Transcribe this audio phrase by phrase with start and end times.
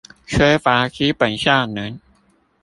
[0.25, 1.99] 缺乏基本效能